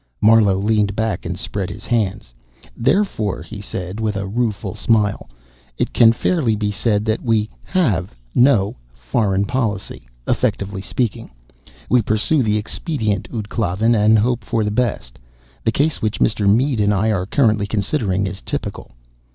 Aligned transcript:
Marlowe 0.19 0.57
leaned 0.57 0.95
back 0.95 1.27
and 1.27 1.37
spread 1.37 1.69
his 1.69 1.85
hands. 1.85 2.33
"Therefore," 2.75 3.43
he 3.43 3.61
said 3.61 3.99
with 3.99 4.15
a 4.17 4.25
rueful 4.25 4.73
smile, 4.73 5.29
"it 5.77 5.93
can 5.93 6.11
fairly 6.11 6.55
be 6.55 6.71
said 6.71 7.05
that 7.05 7.21
we 7.21 7.51
have 7.63 8.15
no 8.33 8.75
foreign 8.95 9.45
policy, 9.45 10.07
effectively 10.27 10.81
speaking. 10.81 11.29
We 11.87 12.01
pursue 12.01 12.41
the 12.41 12.57
expedient, 12.57 13.27
ud 13.31 13.47
Klavan, 13.47 13.93
and 13.93 14.17
hope 14.17 14.43
for 14.43 14.63
the 14.63 14.71
best. 14.71 15.19
The 15.63 15.71
case 15.71 16.01
which 16.01 16.19
Mr. 16.19 16.51
Mead 16.51 16.79
and 16.79 16.95
I 16.95 17.11
are 17.11 17.27
currently 17.27 17.67
considering 17.67 18.25
is 18.25 18.41
typical. 18.41 18.93